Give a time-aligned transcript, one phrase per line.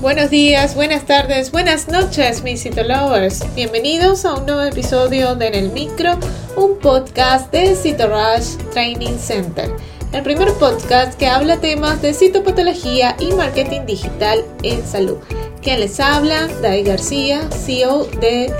[0.00, 3.44] Buenos días, buenas tardes, buenas noches, mis Lovers.
[3.54, 6.18] Bienvenidos a un nuevo episodio de En el Micro,
[6.56, 9.70] un podcast de Rush Training Center.
[10.14, 15.18] El primer podcast que habla temas de citopatología y marketing digital en salud.
[15.60, 18.50] Quien les habla, Dai García, CEO de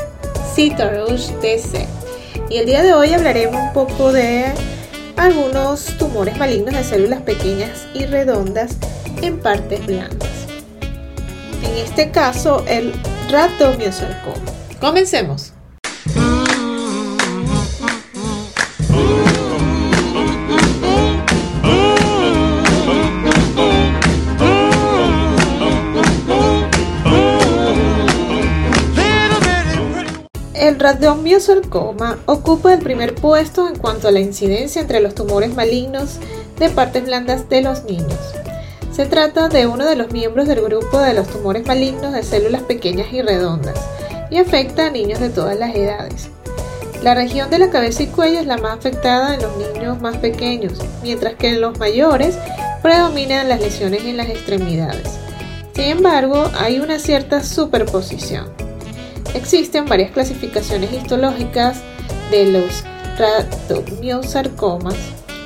[0.59, 1.87] Rush TC.
[2.51, 4.53] Y el día de hoy hablaremos un poco de
[5.17, 8.77] algunos tumores malignos de células pequeñas y redondas
[9.23, 10.40] en partes blandas
[11.83, 12.93] este caso el
[13.30, 14.37] rhabdomyosarcoma.
[14.80, 15.52] Comencemos.
[30.55, 36.19] El rhabdomyosarcoma ocupa el primer puesto en cuanto a la incidencia entre los tumores malignos
[36.59, 38.40] de partes blandas de los niños.
[38.93, 42.62] Se trata de uno de los miembros del grupo de los tumores malignos de células
[42.62, 43.79] pequeñas y redondas
[44.31, 46.28] y afecta a niños de todas las edades.
[47.03, 50.19] La región de la cabeza y cuello es la más afectada en los niños más
[50.19, 52.37] pequeños, mientras que en los mayores
[52.83, 55.09] predominan las lesiones en las extremidades.
[55.75, 58.53] Sin embargo, hay una cierta superposición.
[59.34, 61.81] Existen varias clasificaciones histológicas
[62.31, 62.84] de los
[63.17, 64.97] rhabdomyosarcomas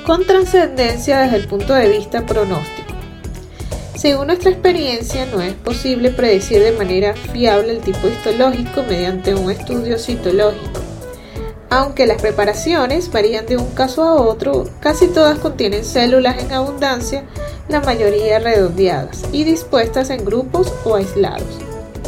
[0.05, 2.74] con trascendencia desde el punto de vista pronóstico.
[4.05, 9.49] Según nuestra experiencia, no es posible predecir de manera fiable el tipo histológico mediante un
[9.49, 10.79] estudio citológico.
[11.71, 17.23] Aunque las preparaciones varían de un caso a otro, casi todas contienen células en abundancia,
[17.67, 21.57] la mayoría redondeadas y dispuestas en grupos o aislados.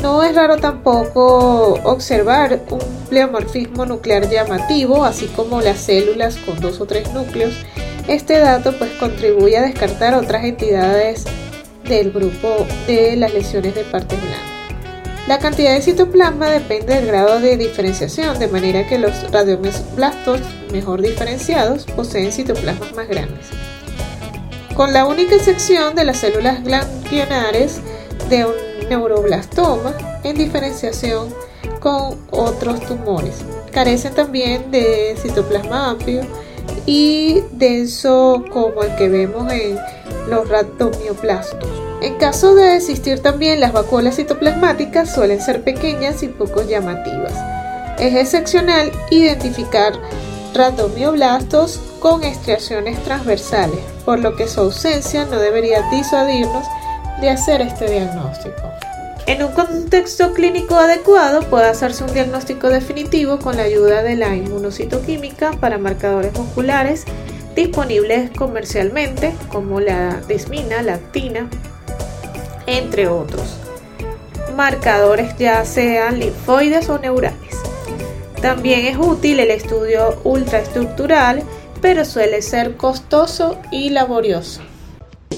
[0.03, 6.79] No es raro tampoco observar un pleomorfismo nuclear llamativo, así como las células con dos
[6.79, 7.55] o tres núcleos.
[8.07, 11.25] Este dato pues contribuye a descartar otras entidades
[11.87, 14.57] del grupo de las lesiones de parte blanca.
[15.27, 20.39] La cantidad de citoplasma depende del grado de diferenciación, de manera que los radioblastos
[20.71, 23.47] mejor diferenciados poseen citoplasmas más grandes.
[24.73, 27.81] Con la única excepción de las células ganglionares
[28.29, 28.53] de un
[28.89, 29.93] neuroblastoma
[30.23, 31.33] en diferenciación
[31.81, 33.41] con otros tumores.
[33.71, 36.21] Carecen también de citoplasma amplio
[36.85, 39.77] y denso como el que vemos en
[40.27, 41.69] los rhabdomioplastos.
[42.01, 47.33] En caso de existir también, las vacuolas citoplasmáticas suelen ser pequeñas y poco llamativas.
[47.97, 49.93] Es excepcional identificar
[50.53, 56.65] rhabdomioblastos con estriaciones transversales, por lo que su ausencia no debería disuadirnos
[57.19, 58.61] de hacer este diagnóstico.
[59.25, 64.35] En un contexto clínico adecuado puede hacerse un diagnóstico definitivo con la ayuda de la
[64.35, 67.03] inmunocitoquímica para marcadores musculares
[67.57, 71.49] disponibles comercialmente como la desmina, la actina,
[72.67, 73.57] entre otros.
[74.55, 77.57] Marcadores ya sean linfoides o neurales.
[78.41, 81.43] También es útil el estudio ultraestructural,
[81.81, 84.61] pero suele ser costoso y laborioso.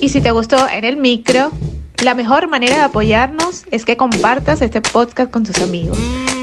[0.01, 1.51] Y si te gustó en el micro,
[2.03, 5.97] la mejor manera de apoyarnos es que compartas este podcast con tus amigos.